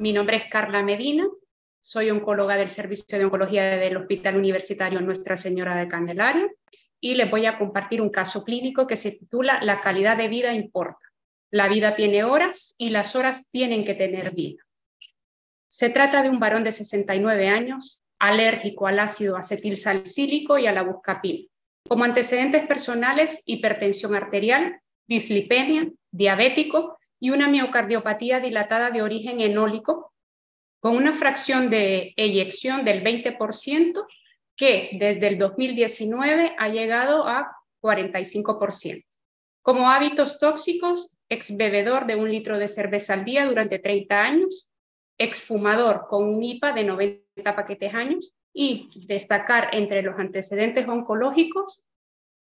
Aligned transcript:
Mi 0.00 0.14
nombre 0.14 0.38
es 0.38 0.46
Carla 0.46 0.82
Medina, 0.82 1.28
soy 1.82 2.08
oncóloga 2.08 2.56
del 2.56 2.70
Servicio 2.70 3.18
de 3.18 3.26
Oncología 3.26 3.76
del 3.76 3.98
Hospital 3.98 4.34
Universitario 4.38 4.98
Nuestra 5.02 5.36
Señora 5.36 5.76
de 5.76 5.88
Candelaria 5.88 6.50
y 6.98 7.16
les 7.16 7.30
voy 7.30 7.44
a 7.44 7.58
compartir 7.58 8.00
un 8.00 8.08
caso 8.08 8.42
clínico 8.42 8.86
que 8.86 8.96
se 8.96 9.10
titula 9.10 9.62
La 9.62 9.82
calidad 9.82 10.16
de 10.16 10.28
vida 10.28 10.54
importa. 10.54 11.06
La 11.50 11.68
vida 11.68 11.96
tiene 11.96 12.24
horas 12.24 12.74
y 12.78 12.88
las 12.88 13.14
horas 13.14 13.46
tienen 13.50 13.84
que 13.84 13.92
tener 13.92 14.34
vida. 14.34 14.62
Se 15.68 15.90
trata 15.90 16.22
de 16.22 16.30
un 16.30 16.40
varón 16.40 16.64
de 16.64 16.72
69 16.72 17.48
años, 17.48 18.00
alérgico 18.18 18.86
al 18.86 19.00
ácido 19.00 19.36
acetilsalicílico 19.36 20.56
y 20.56 20.66
a 20.66 20.72
la 20.72 20.80
buscapina. 20.80 21.46
Como 21.86 22.04
antecedentes 22.04 22.66
personales, 22.66 23.42
hipertensión 23.44 24.14
arterial, 24.14 24.80
dislipemia, 25.06 25.90
diabético 26.10 26.96
y 27.20 27.30
una 27.30 27.48
miocardiopatía 27.48 28.40
dilatada 28.40 28.90
de 28.90 29.02
origen 29.02 29.40
enólico, 29.40 30.12
con 30.80 30.96
una 30.96 31.12
fracción 31.12 31.68
de 31.68 32.14
eyección 32.16 32.84
del 32.84 33.04
20%, 33.04 34.06
que 34.56 34.90
desde 34.94 35.28
el 35.28 35.38
2019 35.38 36.54
ha 36.58 36.68
llegado 36.68 37.28
a 37.28 37.54
45%. 37.82 39.04
Como 39.62 39.90
hábitos 39.90 40.38
tóxicos, 40.38 41.18
ex 41.28 41.56
bebedor 41.56 42.06
de 42.06 42.16
un 42.16 42.30
litro 42.30 42.58
de 42.58 42.68
cerveza 42.68 43.14
al 43.14 43.24
día 43.24 43.46
durante 43.46 43.78
30 43.78 44.20
años, 44.20 44.70
exfumador 45.18 46.06
con 46.08 46.24
un 46.24 46.42
IPA 46.42 46.72
de 46.72 46.84
90 46.84 47.54
paquetes 47.54 47.94
años 47.94 48.32
y 48.52 48.88
destacar 49.06 49.68
entre 49.72 50.02
los 50.02 50.18
antecedentes 50.18 50.88
oncológicos 50.88 51.84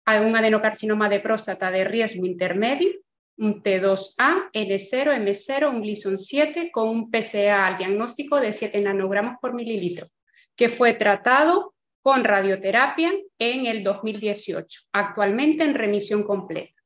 a 0.06 0.20
un 0.22 0.36
adenocarcinoma 0.36 1.08
de 1.08 1.20
próstata 1.20 1.72
de 1.72 1.86
riesgo 1.86 2.26
intermedio, 2.26 2.92
un 3.38 3.64
T2A, 3.64 4.50
N0, 4.54 5.14
M0, 5.14 5.70
un 5.70 5.82
Gleason 5.82 6.18
7 6.18 6.72
con 6.72 6.90
un 6.90 7.12
PCA 7.12 7.68
al 7.68 7.78
diagnóstico 7.78 8.40
de 8.40 8.54
7 8.54 8.80
nanogramos 8.82 9.38
por 9.42 9.54
mililitro, 9.54 10.08
que 10.56 10.70
fue 10.70 10.94
tratado 10.94 11.74
con 12.02 12.24
radioterapia 12.24 13.14
en 13.40 13.66
el 13.66 13.84
2018, 13.84 14.82
actualmente 14.92 15.64
en 15.64 15.74
remisión 15.74 16.24
completa. 16.24 16.82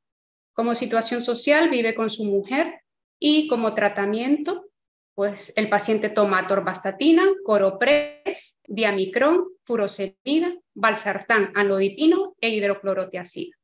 Como 0.52 0.74
situación 0.74 1.22
social 1.22 1.68
vive 1.70 1.94
con 1.94 2.08
su 2.08 2.24
mujer 2.24 2.82
y 3.18 3.48
como 3.48 3.74
tratamiento, 3.74 4.66
pues 5.14 5.52
el 5.56 5.68
paciente 5.68 6.08
toma 6.08 6.46
torvastatina, 6.46 7.24
coropress, 7.44 8.60
diamicrón, 8.64 9.48
furosemida, 9.64 10.54
valsartán, 10.74 11.50
anodipino 11.56 12.36
e 12.40 12.50
hidroclorotiazida. 12.50 13.57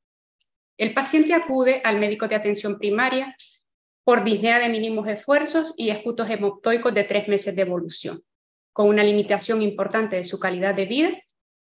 El 0.76 0.92
paciente 0.92 1.34
acude 1.34 1.80
al 1.84 1.98
médico 1.98 2.26
de 2.26 2.34
atención 2.34 2.78
primaria 2.78 3.36
por 4.02 4.24
disnea 4.24 4.58
de 4.58 4.68
mínimos 4.68 5.08
esfuerzos 5.08 5.72
y 5.76 5.90
escutos 5.90 6.28
hemoptoicos 6.28 6.92
de 6.92 7.04
tres 7.04 7.28
meses 7.28 7.54
de 7.54 7.62
evolución, 7.62 8.22
con 8.72 8.88
una 8.88 9.02
limitación 9.02 9.62
importante 9.62 10.16
de 10.16 10.24
su 10.24 10.38
calidad 10.38 10.74
de 10.74 10.86
vida, 10.86 11.10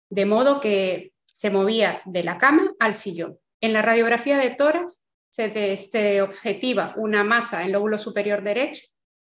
de 0.10 0.26
modo 0.26 0.60
que 0.60 1.14
se 1.26 1.50
movía 1.50 2.02
de 2.06 2.24
la 2.24 2.38
cama 2.38 2.74
al 2.80 2.94
sillón. 2.94 3.38
En 3.62 3.74
la 3.74 3.82
radiografía 3.82 4.38
de 4.38 4.52
tórax 4.52 5.04
se, 5.30 6.22
objetiva 6.22 6.94
una 6.96 7.24
masa 7.24 7.64
en 7.64 7.72
lóbulo 7.72 7.98
superior 7.98 8.44
derecho. 8.44 8.86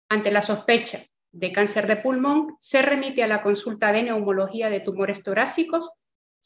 Ante 0.09 0.31
la 0.31 0.43
sospecha 0.43 1.03
de 1.33 1.53
cáncer 1.53 1.87
de 1.87 1.97
pulmón, 1.97 2.57
se 2.61 2.83
remite 2.83 3.23
a 3.23 3.27
la 3.27 3.43
consulta 3.43 3.93
de 3.93 4.05
neumología 4.05 4.71
de 4.71 4.81
tumores 4.81 5.23
torácicos 5.23 5.91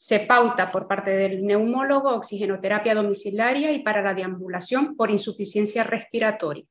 se 0.01 0.21
pauta 0.21 0.71
por 0.71 0.87
parte 0.87 1.11
del 1.11 1.45
neumólogo 1.45 2.09
oxigenoterapia 2.15 2.95
domiciliaria 2.95 3.71
y 3.71 3.83
para 3.83 4.01
la 4.01 4.15
deambulación 4.15 4.95
por 4.95 5.11
insuficiencia 5.11 5.83
respiratoria. 5.83 6.65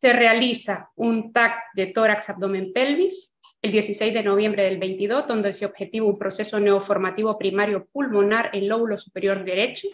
Se 0.00 0.12
realiza 0.12 0.90
un 0.96 1.32
TAC 1.32 1.54
de 1.74 1.86
tórax 1.86 2.30
abdomen 2.30 2.72
pelvis 2.72 3.30
el 3.62 3.70
16 3.70 4.12
de 4.12 4.24
noviembre 4.24 4.64
del 4.64 4.78
22, 4.78 5.28
donde 5.28 5.52
se 5.52 5.66
objetiva 5.66 6.04
un 6.04 6.18
proceso 6.18 6.58
neoformativo 6.58 7.38
primario 7.38 7.86
pulmonar 7.92 8.50
en 8.52 8.66
lóbulo 8.66 8.98
superior 8.98 9.44
derecho 9.44 9.86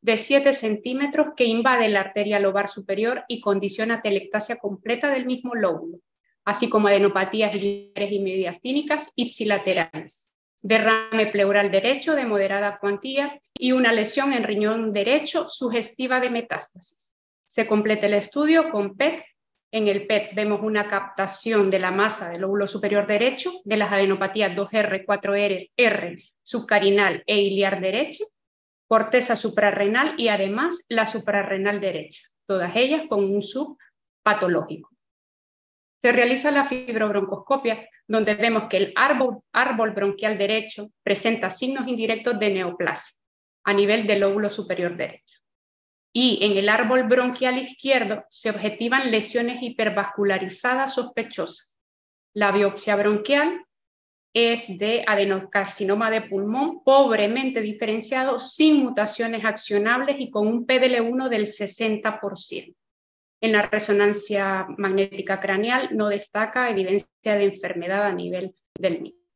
de 0.00 0.16
7 0.16 0.52
centímetros 0.52 1.34
que 1.36 1.46
invade 1.46 1.88
la 1.88 2.02
arteria 2.02 2.38
lobar 2.38 2.68
superior 2.68 3.24
y 3.26 3.40
condiciona 3.40 4.00
telectasia 4.00 4.58
completa 4.58 5.10
del 5.10 5.26
mismo 5.26 5.56
lóbulo, 5.56 5.98
así 6.44 6.68
como 6.68 6.86
adenopatías 6.86 7.52
biliares 7.52 8.12
y 8.12 8.20
mediastínicas 8.20 9.10
ipsilaterales 9.16 10.30
derrame 10.62 11.26
pleural 11.26 11.70
derecho 11.70 12.14
de 12.14 12.24
moderada 12.24 12.78
cuantía 12.78 13.40
y 13.54 13.72
una 13.72 13.92
lesión 13.92 14.32
en 14.32 14.44
riñón 14.44 14.92
derecho 14.92 15.48
sugestiva 15.48 16.20
de 16.20 16.30
metástasis. 16.30 17.14
Se 17.46 17.66
completa 17.66 18.06
el 18.06 18.14
estudio 18.14 18.70
con 18.70 18.96
PET. 18.96 19.24
En 19.72 19.88
el 19.88 20.06
PET 20.06 20.34
vemos 20.34 20.60
una 20.62 20.88
captación 20.88 21.70
de 21.70 21.78
la 21.78 21.90
masa 21.90 22.28
del 22.28 22.42
lóbulo 22.42 22.66
superior 22.66 23.06
derecho 23.06 23.52
de 23.64 23.76
las 23.76 23.92
adenopatías 23.92 24.56
2R, 24.56 25.04
4R, 25.04 25.70
R, 25.76 26.24
subcarinal 26.42 27.22
e 27.26 27.40
iliar 27.40 27.80
derecho, 27.80 28.24
corteza 28.86 29.36
suprarrenal 29.36 30.14
y 30.16 30.28
además 30.28 30.84
la 30.88 31.06
suprarrenal 31.06 31.80
derecha, 31.80 32.22
todas 32.46 32.74
ellas 32.76 33.02
con 33.08 33.24
un 33.24 33.42
subpatológico. 33.42 34.95
Se 36.02 36.12
realiza 36.12 36.50
la 36.50 36.66
fibrobroncoscopia 36.66 37.88
donde 38.06 38.34
vemos 38.34 38.64
que 38.68 38.76
el 38.76 38.92
árbol, 38.94 39.90
bronquial 39.92 40.38
derecho 40.38 40.90
presenta 41.02 41.50
signos 41.50 41.88
indirectos 41.88 42.38
de 42.38 42.50
neoplasia 42.50 43.16
a 43.64 43.72
nivel 43.72 44.06
del 44.06 44.20
lóbulo 44.20 44.48
superior 44.48 44.96
derecho. 44.96 45.40
Y 46.12 46.38
en 46.42 46.56
el 46.56 46.68
árbol 46.68 47.02
bronquial 47.02 47.58
izquierdo 47.58 48.24
se 48.30 48.50
objetivan 48.50 49.10
lesiones 49.10 49.60
hipervascularizadas 49.60 50.94
sospechosas. 50.94 51.74
La 52.32 52.52
biopsia 52.52 52.96
bronquial 52.96 53.66
es 54.32 54.78
de 54.78 55.02
adenocarcinoma 55.06 56.10
de 56.10 56.22
pulmón 56.22 56.84
pobremente 56.84 57.60
diferenciado, 57.60 58.38
sin 58.38 58.84
mutaciones 58.84 59.44
accionables 59.44 60.16
y 60.20 60.30
con 60.30 60.46
un 60.46 60.66
PDL1 60.66 61.28
del 61.28 61.46
60%. 61.46 62.74
En 63.40 63.52
la 63.52 63.62
resonancia 63.62 64.66
magnética 64.78 65.40
craneal 65.40 65.96
no 65.96 66.08
destaca 66.08 66.70
evidencia 66.70 67.08
de 67.22 67.44
enfermedad 67.44 68.04
a 68.04 68.12
nivel 68.12 68.54
del 68.78 69.00
mismo. 69.00 69.26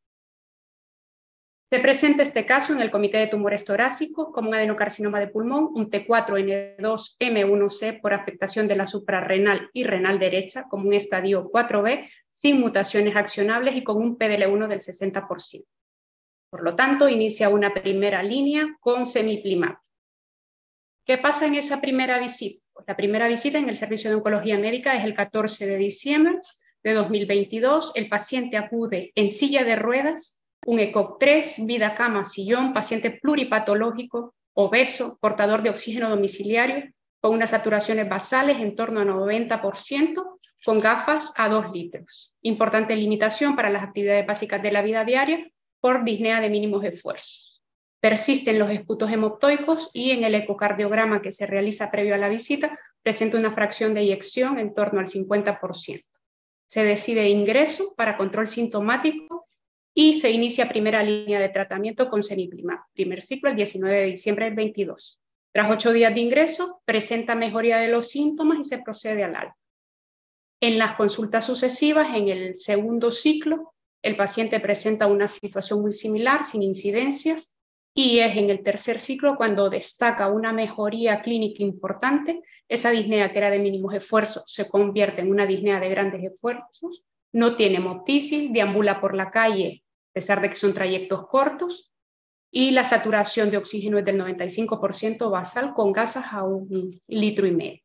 Se 1.71 1.79
presenta 1.79 2.23
este 2.23 2.45
caso 2.45 2.73
en 2.73 2.81
el 2.81 2.91
Comité 2.91 3.19
de 3.19 3.27
Tumores 3.27 3.63
Torácicos 3.63 4.33
como 4.33 4.49
un 4.49 4.55
adenocarcinoma 4.55 5.21
de 5.21 5.27
pulmón, 5.27 5.69
un 5.73 5.89
T4N2M1C 5.89 8.01
por 8.01 8.13
afectación 8.13 8.67
de 8.67 8.75
la 8.75 8.85
suprarrenal 8.85 9.69
y 9.71 9.85
renal 9.85 10.19
derecha, 10.19 10.65
como 10.69 10.89
un 10.89 10.93
estadio 10.93 11.49
4B, 11.49 12.09
sin 12.33 12.59
mutaciones 12.59 13.15
accionables 13.15 13.77
y 13.77 13.85
con 13.85 13.95
un 13.97 14.17
PDL1 14.17 14.67
del 14.67 14.81
60%. 14.81 15.65
Por 16.49 16.63
lo 16.63 16.75
tanto, 16.75 17.07
inicia 17.07 17.47
una 17.47 17.73
primera 17.73 18.21
línea 18.21 18.75
con 18.81 19.05
semiplimab. 19.05 19.77
¿Qué 21.05 21.19
pasa 21.19 21.45
en 21.45 21.55
esa 21.55 21.79
primera 21.79 22.19
visita? 22.19 22.60
La 22.87 22.95
primera 22.95 23.27
visita 23.27 23.57
en 23.57 23.69
el 23.69 23.75
servicio 23.75 24.09
de 24.09 24.15
oncología 24.17 24.57
médica 24.57 24.95
es 24.95 25.03
el 25.03 25.13
14 25.13 25.65
de 25.65 25.77
diciembre 25.77 26.39
de 26.83 26.93
2022. 26.93 27.91
El 27.95 28.09
paciente 28.09 28.57
acude 28.57 29.11
en 29.15 29.29
silla 29.29 29.63
de 29.63 29.75
ruedas, 29.75 30.41
un 30.65 30.79
ECOC 30.79 31.19
3, 31.19 31.65
vida 31.65 31.95
cama, 31.95 32.25
sillón, 32.25 32.73
paciente 32.73 33.11
pluripatológico, 33.11 34.35
obeso, 34.53 35.17
portador 35.19 35.61
de 35.61 35.69
oxígeno 35.69 36.09
domiciliario, 36.09 36.91
con 37.19 37.33
unas 37.33 37.51
saturaciones 37.51 38.09
basales 38.09 38.57
en 38.57 38.75
torno 38.75 39.01
a 39.01 39.05
90%, 39.05 40.39
con 40.65 40.79
gafas 40.79 41.33
a 41.37 41.49
2 41.49 41.71
litros. 41.71 42.35
Importante 42.41 42.95
limitación 42.95 43.55
para 43.55 43.69
las 43.69 43.83
actividades 43.83 44.25
básicas 44.25 44.61
de 44.61 44.71
la 44.71 44.81
vida 44.81 45.05
diaria 45.05 45.51
por 45.79 46.03
disnea 46.03 46.39
de 46.39 46.49
mínimos 46.49 46.83
esfuerzos. 46.83 47.50
Persisten 48.01 48.57
los 48.57 48.71
esputos 48.71 49.11
hemoptoicos 49.11 49.91
y 49.93 50.09
en 50.09 50.23
el 50.23 50.33
ecocardiograma 50.33 51.21
que 51.21 51.31
se 51.31 51.45
realiza 51.45 51.91
previo 51.91 52.15
a 52.15 52.17
la 52.17 52.29
visita 52.29 52.77
presenta 53.03 53.37
una 53.37 53.53
fracción 53.53 53.93
de 53.93 54.01
eyección 54.01 54.57
en 54.57 54.73
torno 54.73 54.99
al 54.99 55.07
50%. 55.07 56.03
Se 56.67 56.83
decide 56.83 57.29
ingreso 57.29 57.93
para 57.95 58.17
control 58.17 58.47
sintomático 58.47 59.45
y 59.93 60.15
se 60.15 60.31
inicia 60.31 60.67
primera 60.67 61.03
línea 61.03 61.39
de 61.39 61.49
tratamiento 61.49 62.09
con 62.09 62.23
ceniplimab. 62.23 62.79
Primer 62.93 63.21
ciclo 63.21 63.51
el 63.51 63.55
19 63.55 63.95
de 63.95 64.05
diciembre 64.05 64.45
del 64.45 64.55
22. 64.55 65.19
Tras 65.53 65.71
ocho 65.71 65.91
días 65.91 66.15
de 66.15 66.21
ingreso, 66.21 66.81
presenta 66.85 67.35
mejoría 67.35 67.77
de 67.77 67.89
los 67.89 68.07
síntomas 68.07 68.59
y 68.59 68.63
se 68.63 68.79
procede 68.79 69.23
al 69.23 69.35
alta. 69.35 69.57
En 70.59 70.79
las 70.79 70.95
consultas 70.95 71.45
sucesivas, 71.45 72.15
en 72.15 72.29
el 72.29 72.55
segundo 72.55 73.11
ciclo, 73.11 73.73
el 74.01 74.15
paciente 74.15 74.59
presenta 74.59 75.07
una 75.07 75.27
situación 75.27 75.81
muy 75.81 75.93
similar, 75.93 76.43
sin 76.43 76.63
incidencias, 76.63 77.55
y 77.93 78.19
es 78.19 78.37
en 78.37 78.49
el 78.49 78.63
tercer 78.63 78.99
ciclo 78.99 79.35
cuando 79.35 79.69
destaca 79.69 80.29
una 80.29 80.53
mejoría 80.53 81.21
clínica 81.21 81.63
importante, 81.63 82.41
esa 82.67 82.91
disnea 82.91 83.31
que 83.31 83.37
era 83.39 83.49
de 83.49 83.59
mínimos 83.59 83.93
esfuerzos 83.93 84.43
se 84.47 84.69
convierte 84.69 85.21
en 85.21 85.29
una 85.29 85.45
disnea 85.45 85.79
de 85.79 85.89
grandes 85.89 86.23
esfuerzos, 86.23 87.03
no 87.33 87.55
tiene 87.55 87.77
hemoptisis, 87.77 88.51
deambula 88.51 89.01
por 89.01 89.15
la 89.15 89.29
calle 89.29 89.83
a 90.11 90.13
pesar 90.13 90.41
de 90.41 90.49
que 90.49 90.57
son 90.57 90.73
trayectos 90.73 91.27
cortos 91.27 91.91
y 92.51 92.71
la 92.71 92.83
saturación 92.83 93.49
de 93.49 93.57
oxígeno 93.57 93.97
es 93.97 94.05
del 94.05 94.19
95% 94.19 95.29
basal 95.29 95.73
con 95.73 95.93
gasas 95.93 96.33
a 96.33 96.43
un 96.43 96.67
litro 97.07 97.47
y 97.47 97.51
medio. 97.51 97.81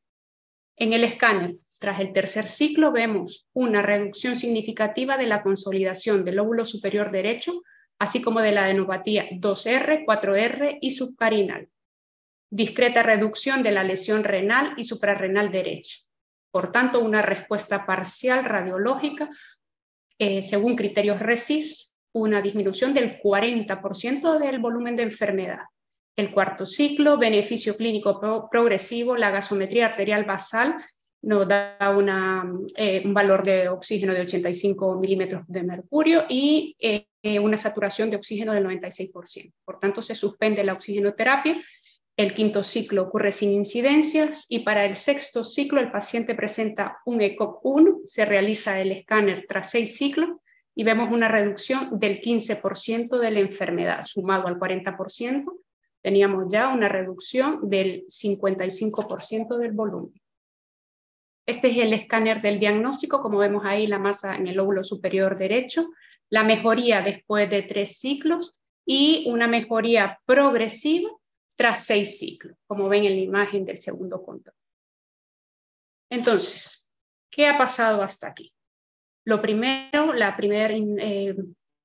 En 0.76 0.92
el 0.92 1.04
escáner 1.04 1.54
Tras 1.78 2.00
el 2.00 2.12
tercer 2.12 2.48
ciclo 2.48 2.90
vemos 2.90 3.48
una 3.52 3.82
reducción 3.82 4.36
significativa 4.36 5.18
de 5.18 5.26
la 5.26 5.42
consolidación 5.42 6.24
del 6.24 6.36
lóbulo 6.36 6.64
superior 6.64 7.10
derecho, 7.10 7.62
así 7.98 8.22
como 8.22 8.40
de 8.40 8.52
la 8.52 8.64
adenopatía 8.64 9.28
2R, 9.30 10.04
4R 10.04 10.78
y 10.80 10.90
subcarinal. 10.90 11.68
Discreta 12.50 13.02
reducción 13.02 13.62
de 13.62 13.72
la 13.72 13.84
lesión 13.84 14.24
renal 14.24 14.74
y 14.76 14.84
suprarrenal 14.84 15.50
derecha. 15.50 15.98
Por 16.50 16.72
tanto, 16.72 17.00
una 17.00 17.22
respuesta 17.22 17.84
parcial 17.84 18.44
radiológica, 18.44 19.28
eh, 20.18 20.42
según 20.42 20.76
criterios 20.76 21.18
RECIS, 21.18 21.92
una 22.12 22.40
disminución 22.40 22.94
del 22.94 23.20
40% 23.20 24.38
del 24.38 24.58
volumen 24.58 24.96
de 24.96 25.02
enfermedad. 25.02 25.60
El 26.16 26.32
cuarto 26.32 26.64
ciclo, 26.64 27.18
beneficio 27.18 27.76
clínico 27.76 28.48
progresivo, 28.50 29.16
la 29.18 29.30
gasometría 29.30 29.86
arterial 29.86 30.24
basal 30.24 30.76
nos 31.26 31.48
da 31.48 31.76
eh, 32.76 33.02
un 33.04 33.12
valor 33.12 33.42
de 33.42 33.68
oxígeno 33.68 34.14
de 34.14 34.20
85 34.20 34.94
milímetros 34.94 35.42
de 35.48 35.64
mercurio 35.64 36.24
y 36.28 36.76
eh, 36.78 37.08
una 37.40 37.56
saturación 37.56 38.10
de 38.10 38.16
oxígeno 38.16 38.52
del 38.52 38.64
96%. 38.64 39.52
Por 39.64 39.80
tanto, 39.80 40.02
se 40.02 40.14
suspende 40.14 40.62
la 40.62 40.74
oxigenoterapia. 40.74 41.60
El 42.16 42.32
quinto 42.32 42.62
ciclo 42.62 43.02
ocurre 43.02 43.32
sin 43.32 43.50
incidencias 43.50 44.46
y 44.48 44.60
para 44.60 44.84
el 44.84 44.94
sexto 44.94 45.42
ciclo 45.42 45.80
el 45.80 45.90
paciente 45.90 46.36
presenta 46.36 46.98
un 47.04 47.20
ECOG 47.20 47.58
1, 47.60 48.00
se 48.04 48.24
realiza 48.24 48.80
el 48.80 48.92
escáner 48.92 49.46
tras 49.48 49.70
seis 49.70 49.96
ciclos 49.96 50.30
y 50.76 50.84
vemos 50.84 51.10
una 51.10 51.26
reducción 51.26 51.98
del 51.98 52.20
15% 52.20 53.18
de 53.18 53.30
la 53.32 53.40
enfermedad, 53.40 54.04
sumado 54.04 54.46
al 54.46 54.60
40%, 54.60 55.44
teníamos 56.02 56.44
ya 56.52 56.68
una 56.68 56.88
reducción 56.88 57.68
del 57.68 58.04
55% 58.06 59.58
del 59.58 59.72
volumen. 59.72 60.12
Este 61.46 61.70
es 61.70 61.78
el 61.78 61.92
escáner 61.92 62.42
del 62.42 62.58
diagnóstico, 62.58 63.22
como 63.22 63.38
vemos 63.38 63.64
ahí 63.64 63.86
la 63.86 64.00
masa 64.00 64.34
en 64.34 64.48
el 64.48 64.56
lóbulo 64.56 64.82
superior 64.82 65.38
derecho, 65.38 65.90
la 66.28 66.42
mejoría 66.42 67.02
después 67.02 67.48
de 67.48 67.62
tres 67.62 67.98
ciclos 67.98 68.58
y 68.84 69.24
una 69.28 69.46
mejoría 69.46 70.20
progresiva 70.26 71.08
tras 71.56 71.84
seis 71.84 72.18
ciclos, 72.18 72.56
como 72.66 72.88
ven 72.88 73.04
en 73.04 73.14
la 73.14 73.22
imagen 73.22 73.64
del 73.64 73.78
segundo 73.78 74.22
control. 74.22 74.56
Entonces, 76.10 76.90
¿qué 77.30 77.46
ha 77.46 77.56
pasado 77.56 78.02
hasta 78.02 78.28
aquí? 78.28 78.52
Lo 79.24 79.40
primero, 79.40 80.12
la 80.12 80.36
primera 80.36 80.74
eh, 80.74 81.34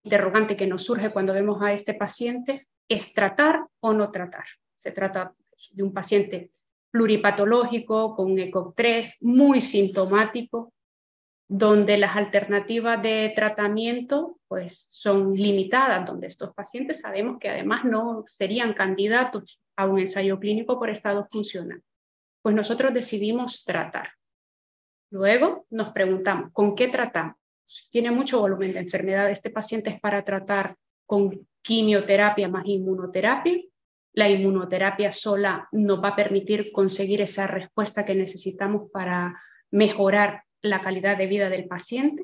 interrogante 0.03 0.57
que 0.57 0.67
nos 0.67 0.83
surge 0.83 1.11
cuando 1.11 1.33
vemos 1.33 1.61
a 1.61 1.71
este 1.71 1.93
paciente 1.93 2.67
es 2.87 3.13
tratar 3.13 3.65
o 3.79 3.93
no 3.93 4.11
tratar. 4.11 4.45
Se 4.75 4.91
trata 4.91 5.33
de 5.71 5.83
un 5.83 5.93
paciente 5.93 6.51
pluripatológico 6.91 8.15
con 8.15 8.31
un 8.31 8.37
ECOG3 8.37 9.15
muy 9.21 9.61
sintomático, 9.61 10.73
donde 11.47 11.97
las 11.97 12.15
alternativas 12.15 13.01
de 13.01 13.33
tratamiento 13.35 14.37
pues, 14.47 14.87
son 14.89 15.33
limitadas, 15.33 16.05
donde 16.05 16.27
estos 16.27 16.53
pacientes 16.53 16.99
sabemos 16.99 17.39
que 17.39 17.49
además 17.49 17.83
no 17.83 18.23
serían 18.27 18.73
candidatos 18.73 19.59
a 19.75 19.85
un 19.85 19.99
ensayo 19.99 20.39
clínico 20.39 20.79
por 20.79 20.89
estado 20.89 21.27
funcional. 21.31 21.81
Pues 22.41 22.55
nosotros 22.55 22.93
decidimos 22.93 23.63
tratar. 23.65 24.09
Luego 25.09 25.65
nos 25.69 25.91
preguntamos, 25.91 26.51
¿con 26.53 26.73
qué 26.75 26.87
tratamos? 26.87 27.35
Tiene 27.89 28.11
mucho 28.11 28.39
volumen 28.39 28.73
de 28.73 28.79
enfermedad. 28.79 29.29
Este 29.29 29.49
paciente 29.49 29.89
es 29.89 29.99
para 29.99 30.23
tratar 30.23 30.75
con 31.05 31.47
quimioterapia 31.61 32.47
más 32.47 32.65
inmunoterapia. 32.65 33.61
La 34.13 34.29
inmunoterapia 34.29 35.11
sola 35.11 35.67
nos 35.71 36.03
va 36.03 36.09
a 36.09 36.15
permitir 36.15 36.71
conseguir 36.71 37.21
esa 37.21 37.47
respuesta 37.47 38.05
que 38.05 38.15
necesitamos 38.15 38.89
para 38.91 39.41
mejorar 39.71 40.43
la 40.61 40.81
calidad 40.81 41.17
de 41.17 41.27
vida 41.27 41.49
del 41.49 41.67
paciente. 41.67 42.23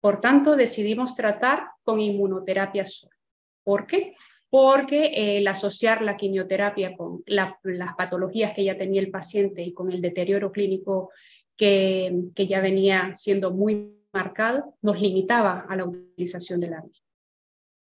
Por 0.00 0.20
tanto, 0.20 0.56
decidimos 0.56 1.14
tratar 1.14 1.68
con 1.82 2.00
inmunoterapia 2.00 2.84
sola. 2.84 3.16
¿Por 3.64 3.86
qué? 3.86 4.14
Porque 4.50 5.38
el 5.38 5.46
asociar 5.48 6.02
la 6.02 6.16
quimioterapia 6.16 6.96
con 6.96 7.22
las 7.26 7.54
patologías 7.96 8.54
que 8.54 8.64
ya 8.64 8.76
tenía 8.76 9.00
el 9.00 9.10
paciente 9.10 9.62
y 9.62 9.72
con 9.72 9.90
el 9.90 10.00
deterioro 10.00 10.52
clínico 10.52 11.10
que, 11.56 12.12
ya 12.36 12.60
venía 12.60 13.14
siendo 13.16 13.50
muy 13.50 13.92
marcado, 14.12 14.76
nos 14.82 15.00
limitaba 15.00 15.66
a 15.68 15.76
la 15.76 15.84
utilización 15.84 16.60
de 16.60 16.70
la 16.70 16.84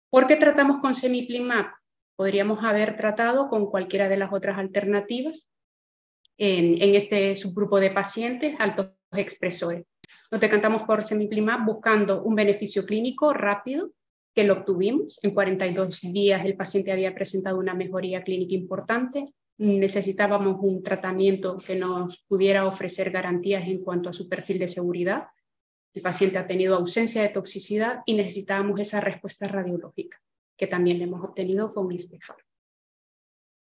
¿Por 0.10 0.28
qué 0.28 0.38
tratamos 0.38 0.80
con 0.80 0.96
semiplimab? 0.96 1.68
Podríamos 2.18 2.64
haber 2.64 2.98
tratado 2.98 3.48
con 3.48 3.68
cualquiera 3.68 4.10
de 4.10 4.18
las 4.18 4.34
otras 4.34 4.58
alternativas 4.58 5.48
en, 6.38 6.96
este 6.96 7.36
subgrupo 7.36 7.80
de 7.80 7.92
pacientes 7.92 8.56
altos 8.60 8.90
expresores. 9.14 9.86
Nos 10.32 10.42
decantamos 10.42 10.84
por 10.84 11.04
semiplimab 11.04 11.66
buscando 11.66 12.24
un 12.24 12.36
beneficio 12.36 12.86
clínico 12.86 13.34
rápido, 13.34 13.92
que 14.36 14.44
lo 14.44 14.54
obtuvimos. 14.54 15.20
En 15.22 15.34
42 15.34 16.02
días 16.02 16.46
el 16.46 16.58
paciente 16.58 16.92
había 16.92 17.16
presentado 17.16 17.58
una 17.58 17.74
mejoría 17.74 18.24
clínica 18.24 18.56
importante, 18.56 19.34
necesitábamos 19.58 20.58
un 20.62 20.84
tratamiento 20.84 21.58
que 21.58 21.76
nos 21.76 22.24
pudiera 22.28 22.66
ofrecer 22.66 23.10
garantías 23.10 23.68
en 23.68 23.84
cuanto 23.84 24.10
a 24.10 24.14
su 24.14 24.28
perfil 24.28 24.60
de 24.60 24.68
seguridad. 24.68 25.28
El 25.94 26.02
paciente 26.04 26.38
ha 26.38 26.46
tenido 26.46 26.76
ausencia 26.76 27.24
de 27.24 27.30
toxicidad 27.30 28.02
y 28.06 28.14
necesitábamos 28.14 28.80
esa 28.80 29.02
respuesta 29.02 29.48
radiológica, 29.48 30.22
que 30.58 30.68
también 30.68 30.98
le 30.98 31.06
hemos 31.06 31.24
obtenido 31.24 31.74
con 31.74 31.92
este 31.92 32.20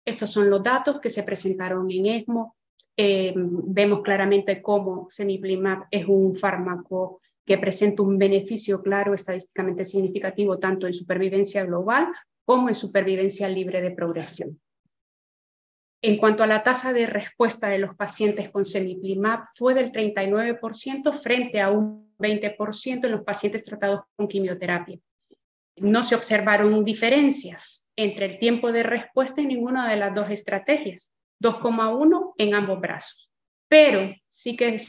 Estos 0.04 0.30
son 0.30 0.50
los 0.50 0.62
datos 0.62 1.00
que 1.00 1.10
se 1.10 1.22
presentaron 1.22 1.90
en 1.90 2.06
ESMO. 2.06 2.56
Eh, 2.96 3.34
vemos 3.36 4.02
claramente 4.02 4.62
cómo 4.62 5.08
semiplimab 5.10 5.86
es 5.90 6.06
un 6.06 6.34
fármaco 6.34 7.20
que 7.44 7.58
presenta 7.58 8.02
un 8.02 8.18
beneficio 8.18 8.82
claro, 8.82 9.14
estadísticamente 9.14 9.84
significativo, 9.84 10.58
tanto 10.58 10.86
en 10.86 10.94
supervivencia 10.94 11.64
global 11.64 12.08
como 12.44 12.68
en 12.68 12.74
supervivencia 12.74 13.48
libre 13.48 13.82
de 13.82 13.90
progresión. 13.90 14.60
En 16.02 16.18
cuanto 16.18 16.42
a 16.42 16.46
la 16.46 16.62
tasa 16.62 16.92
de 16.92 17.06
respuesta 17.06 17.68
de 17.68 17.78
los 17.78 17.94
pacientes 17.94 18.50
con 18.50 18.64
semiplimab, 18.64 19.46
fue 19.54 19.74
del 19.74 19.90
39% 19.92 21.12
frente 21.12 21.60
a 21.60 21.70
un 21.70 22.14
20% 22.18 23.04
en 23.04 23.12
los 23.12 23.24
pacientes 23.24 23.64
tratados 23.64 24.02
con 24.14 24.28
quimioterapia. 24.28 24.98
No 25.76 26.04
se 26.04 26.14
observaron 26.14 26.84
diferencias 26.84 27.88
entre 27.96 28.26
el 28.26 28.38
tiempo 28.38 28.72
de 28.72 28.82
respuesta 28.82 29.40
en 29.40 29.48
ninguna 29.48 29.88
de 29.88 29.96
las 29.96 30.14
dos 30.14 30.30
estrategias, 30.30 31.12
2,1 31.40 32.34
en 32.38 32.54
ambos 32.54 32.80
brazos. 32.80 33.30
Pero 33.68 34.14
sí 34.30 34.56
que 34.56 34.80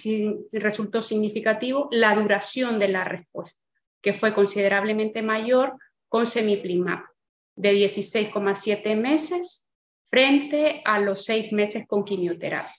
resultó 0.51 1.01
significativo 1.01 1.87
la 1.91 2.15
duración 2.15 2.79
de 2.79 2.87
la 2.89 3.03
respuesta, 3.03 3.61
que 4.01 4.13
fue 4.13 4.33
considerablemente 4.33 5.21
mayor 5.21 5.77
con 6.07 6.27
semiplimab, 6.27 7.03
de 7.55 7.73
16,7 7.73 8.95
meses 8.95 9.69
frente 10.09 10.81
a 10.85 10.99
los 10.99 11.25
seis 11.25 11.51
meses 11.51 11.85
con 11.87 12.05
quimioterapia. 12.05 12.75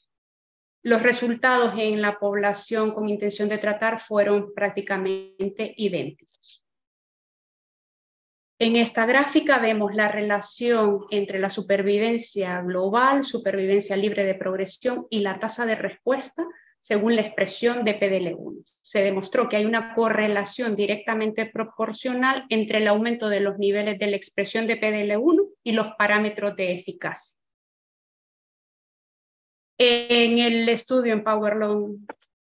Los 0.83 1.03
resultados 1.03 1.75
en 1.77 2.01
la 2.01 2.19
población 2.19 2.93
con 2.93 3.09
intención 3.09 3.49
de 3.49 3.59
tratar 3.59 4.01
fueron 4.01 4.55
prácticamente 4.55 5.75
idénticos. 5.77 6.65
En 8.61 8.75
esta 8.75 9.07
gráfica 9.07 9.61
vemos 9.61 9.95
la 9.95 10.09
relación 10.09 11.07
entre 11.11 11.39
la 11.39 11.49
supervivencia 11.49 12.61
global, 12.63 13.23
supervivencia 13.23 13.97
libre 13.97 14.25
de 14.25 14.35
progresión 14.35 15.07
y 15.11 15.21
la 15.21 15.39
tasa 15.39 15.65
de 15.65 15.77
respuesta 15.77 16.45
según 16.81 17.15
la 17.15 17.23
expresión 17.23 17.85
de 17.85 18.01
PDL1. 18.01 18.65
Se 18.83 19.01
demostró 19.01 19.49
que 19.49 19.57
hay 19.57 19.65
una 19.65 19.95
correlación 19.95 20.75
directamente 20.75 21.47
proporcional 21.47 22.47
entre 22.49 22.79
el 22.79 22.89
aumento 22.89 23.29
de 23.29 23.41
los 23.41 23.59
niveles 23.59 23.99
de 23.99 24.09
la 24.09 24.17
expresión 24.17 24.67
de 24.67 24.81
PDL1 24.81 25.51
y 25.63 25.73
los 25.73 25.95
parámetros 25.97 26.57
de 26.57 26.73
eficacia. 26.73 27.37
En 29.79 30.39
el 30.39 30.69
estudio 30.69 31.13
en 31.13 31.23
PowerLong 31.23 32.07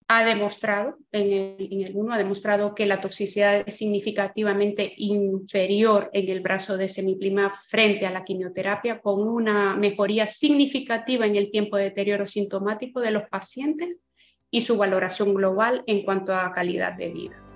ha 0.10 0.24
demostrado, 0.24 0.98
en 1.12 1.32
el, 1.32 1.68
en 1.72 1.82
el 1.82 1.96
1 1.96 2.14
ha 2.14 2.18
demostrado 2.18 2.74
que 2.74 2.86
la 2.86 3.02
toxicidad 3.02 3.64
es 3.68 3.78
significativamente 3.78 4.94
inferior 4.98 6.10
en 6.14 6.30
el 6.30 6.40
brazo 6.40 6.78
de 6.78 6.88
semiplimab 6.88 7.52
frente 7.70 8.06
a 8.06 8.12
la 8.12 8.24
quimioterapia, 8.24 9.02
con 9.02 9.28
una 9.28 9.76
mejoría 9.76 10.28
significativa 10.28 11.26
en 11.26 11.36
el 11.36 11.52
tiempo 11.52 11.76
de 11.76 11.86
deterioro 11.86 12.26
sintomático 12.26 13.02
de 13.02 13.12
los 13.12 13.28
pacientes 13.30 14.00
y 14.50 14.62
su 14.62 14.78
valoración 14.78 15.34
global 15.34 15.84
en 15.88 16.04
cuanto 16.04 16.34
a 16.34 16.54
calidad 16.54 16.94
de 16.94 17.10
vida. 17.10 17.47